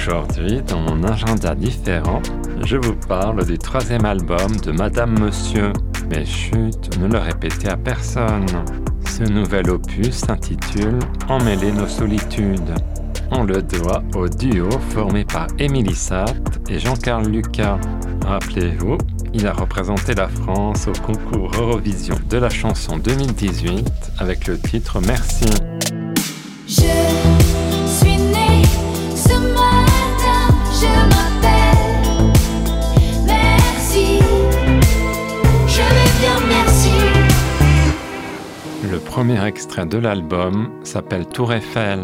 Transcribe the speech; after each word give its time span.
Aujourd'hui, 0.00 0.62
dans 0.62 0.80
mon 0.80 1.02
agenda 1.02 1.56
différent, 1.56 2.22
je 2.64 2.76
vous 2.76 2.94
parle 3.08 3.44
du 3.44 3.58
troisième 3.58 4.04
album 4.04 4.56
de 4.64 4.70
Madame 4.70 5.18
Monsieur. 5.18 5.72
Mais 6.08 6.24
chut, 6.24 6.96
ne 7.00 7.08
le 7.08 7.18
répétez 7.18 7.68
à 7.68 7.76
personne. 7.76 8.46
Ce 9.04 9.24
nouvel 9.24 9.68
opus 9.68 10.14
s'intitule 10.14 11.00
Emmêler 11.28 11.72
nos 11.72 11.88
solitudes. 11.88 12.76
On 13.32 13.42
le 13.42 13.60
doit 13.60 14.04
au 14.14 14.28
duo 14.28 14.70
formé 14.90 15.24
par 15.24 15.48
Émilie 15.58 15.96
Satt 15.96 16.60
et 16.70 16.78
Jean-Carl 16.78 17.26
Lucas. 17.26 17.80
Rappelez-vous, 18.24 18.98
il 19.34 19.48
a 19.48 19.52
représenté 19.52 20.14
la 20.14 20.28
France 20.28 20.86
au 20.86 20.92
concours 20.92 21.50
Eurovision 21.58 22.14
de 22.30 22.38
la 22.38 22.50
chanson 22.50 22.98
2018 22.98 24.12
avec 24.20 24.46
le 24.46 24.60
titre 24.60 25.00
Merci. 25.04 25.46
Bien, 36.20 36.38
merci. 36.48 36.92
Le 38.90 38.98
premier 38.98 39.44
extrait 39.44 39.86
de 39.86 39.98
l'album 39.98 40.70
s'appelle 40.82 41.26
Tour 41.26 41.52
Eiffel. 41.52 42.00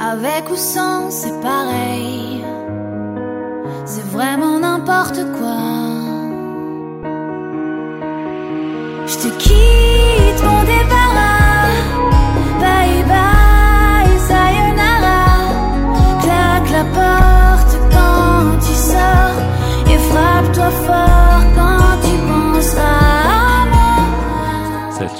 Avec 0.00 0.50
ou 0.50 0.56
sans, 0.56 1.10
c'est 1.10 1.40
pareil. 1.40 2.44
C'est 3.84 4.06
vraiment 4.06 4.58
n'importe 4.60 5.20
quoi. 5.38 5.43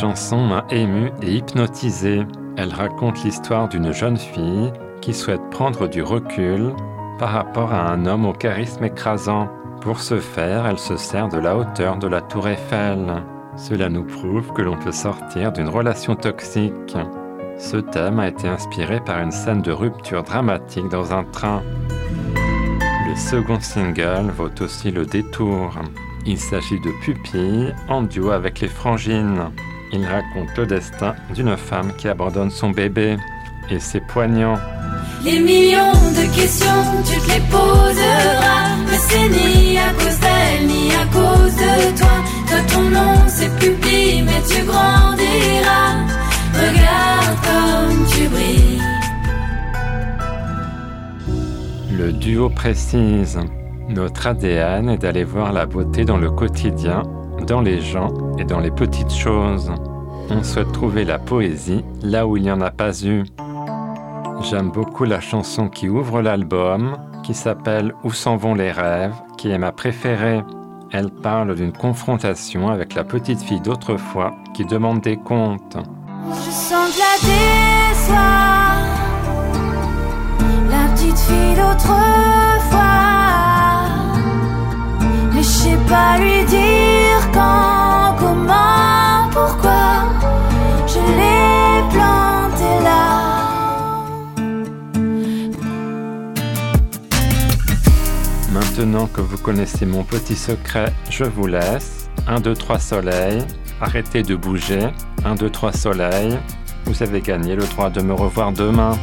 Chanson 0.00 0.38
m'a 0.38 0.64
ému 0.70 1.12
et 1.20 1.30
hypnotisé. 1.30 2.22
Elle 2.56 2.72
raconte 2.72 3.22
l'histoire 3.22 3.68
d'une 3.68 3.92
jeune 3.92 4.16
fille 4.16 4.72
qui 5.02 5.12
souhaite 5.12 5.42
prendre 5.50 5.88
du 5.88 6.02
recul 6.02 6.72
par 7.18 7.32
rapport 7.32 7.74
à 7.74 7.92
un 7.92 8.06
homme 8.06 8.24
au 8.24 8.32
charisme 8.32 8.84
écrasant. 8.84 9.50
Pour 9.82 10.00
ce 10.00 10.18
faire, 10.18 10.66
elle 10.66 10.78
se 10.78 10.96
sert 10.96 11.28
de 11.28 11.36
la 11.36 11.54
hauteur 11.54 11.98
de 11.98 12.06
la 12.06 12.22
tour 12.22 12.48
Eiffel. 12.48 13.22
Cela 13.56 13.90
nous 13.90 14.04
prouve 14.04 14.54
que 14.54 14.62
l'on 14.62 14.78
peut 14.78 14.90
sortir 14.90 15.52
d'une 15.52 15.68
relation 15.68 16.16
toxique. 16.16 16.96
Ce 17.58 17.76
thème 17.76 18.20
a 18.20 18.28
été 18.28 18.48
inspiré 18.48 19.00
par 19.00 19.20
une 19.20 19.32
scène 19.32 19.60
de 19.60 19.72
rupture 19.72 20.22
dramatique 20.22 20.88
dans 20.88 21.12
un 21.12 21.24
train. 21.24 21.62
Le 23.06 23.16
second 23.16 23.60
single 23.60 24.30
vaut 24.34 24.62
aussi 24.62 24.90
le 24.90 25.04
détour. 25.04 25.74
Il 26.24 26.38
s'agit 26.38 26.80
de 26.80 26.90
Pupille 27.02 27.74
en 27.88 28.00
duo 28.00 28.30
avec 28.30 28.60
les 28.60 28.68
Frangines. 28.68 29.50
Il 29.92 30.06
raconte 30.06 30.56
le 30.56 30.66
destin 30.66 31.14
d'une 31.34 31.56
femme 31.56 31.92
qui 31.96 32.08
abandonne 32.08 32.50
son 32.50 32.70
bébé. 32.70 33.16
Et 33.70 33.78
c'est 33.78 34.00
poignant. 34.00 34.56
Les 35.24 35.38
millions 35.38 35.92
de 35.92 36.34
questions, 36.34 36.66
tu 37.04 37.20
te 37.20 37.28
les 37.32 37.40
poseras. 37.50 38.76
Mais 38.86 38.98
c'est 39.08 39.28
ni 39.28 39.78
à 39.78 39.92
cause 39.92 40.18
d'elle, 40.20 40.66
ni 40.66 40.92
à 40.92 41.04
cause 41.06 41.54
de 41.56 41.98
toi. 41.98 42.08
Toi, 42.48 42.58
ton 42.72 42.82
nom, 42.82 43.14
c'est 43.28 43.54
pupille, 43.58 44.22
mais 44.22 44.42
tu 44.48 44.64
grandiras. 44.64 45.94
Regarde 46.54 47.36
comme 47.44 48.06
tu 48.06 48.28
brilles. 48.28 48.80
Le 51.96 52.12
duo 52.12 52.48
précise 52.48 53.38
Notre 53.88 54.28
ADN 54.28 54.88
est 54.88 54.98
d'aller 54.98 55.24
voir 55.24 55.52
la 55.52 55.66
beauté 55.66 56.04
dans 56.04 56.16
le 56.16 56.30
quotidien, 56.30 57.02
dans 57.50 57.60
les 57.60 57.80
gens 57.80 58.14
et 58.38 58.44
dans 58.44 58.60
les 58.60 58.70
petites 58.70 59.12
choses. 59.12 59.72
On 60.30 60.44
souhaite 60.44 60.70
trouver 60.70 61.04
la 61.04 61.18
poésie 61.18 61.84
là 62.00 62.24
où 62.24 62.36
il 62.36 62.44
n'y 62.44 62.52
en 62.52 62.60
a 62.60 62.70
pas 62.70 62.92
eu. 63.04 63.24
J'aime 64.48 64.70
beaucoup 64.70 65.02
la 65.02 65.20
chanson 65.20 65.68
qui 65.68 65.88
ouvre 65.88 66.22
l'album, 66.22 66.96
qui 67.24 67.34
s'appelle 67.34 67.92
Où 68.04 68.12
s'en 68.12 68.36
vont 68.36 68.54
les 68.54 68.70
rêves, 68.70 69.16
qui 69.36 69.50
est 69.50 69.58
ma 69.58 69.72
préférée. 69.72 70.44
Elle 70.92 71.10
parle 71.10 71.56
d'une 71.56 71.72
confrontation 71.72 72.68
avec 72.68 72.94
la 72.94 73.02
petite 73.02 73.42
fille 73.42 73.60
d'autrefois 73.60 74.30
qui 74.54 74.64
demande 74.64 75.00
des 75.00 75.16
comptes. 75.16 75.76
Je 76.28 76.50
sens 76.52 76.94
de 76.94 77.00
la. 77.00 77.10
La 80.70 80.88
petite 80.92 81.18
fille 81.18 81.56
d'autrefois. 81.56 82.78
Mais 85.34 85.42
je 85.42 85.48
sais 85.48 85.78
pas 85.88 86.16
lui 86.18 86.44
dire 86.44 86.69
Maintenant 98.52 99.06
que 99.06 99.20
vous 99.20 99.38
connaissez 99.38 99.86
mon 99.86 100.02
petit 100.02 100.34
secret, 100.34 100.92
je 101.08 101.22
vous 101.22 101.46
laisse. 101.46 102.10
1, 102.26 102.40
2, 102.40 102.54
3 102.54 102.80
soleil. 102.80 103.42
Arrêtez 103.80 104.24
de 104.24 104.34
bouger. 104.34 104.88
1, 105.24 105.36
2, 105.36 105.50
3 105.50 105.72
soleil. 105.72 106.36
Vous 106.84 107.00
avez 107.00 107.20
gagné 107.20 107.54
le 107.54 107.64
droit 107.64 107.90
de 107.90 108.02
me 108.02 108.12
revoir 108.12 108.50
demain. 108.50 108.98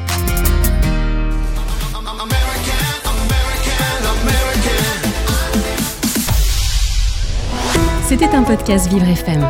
C'était 8.05 8.35
un 8.35 8.43
podcast 8.43 8.89
Vivre 8.89 9.07
FM. 9.07 9.47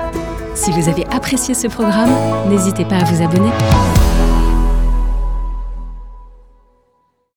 Si 0.53 0.69
vous 0.72 0.90
avez 0.90 1.07
apprécié 1.07 1.56
ce 1.56 1.68
programme, 1.68 2.12
n'hésitez 2.50 2.86
pas 2.86 2.97
à 2.97 3.03
vous 3.03 3.24
abonner. 3.24 3.52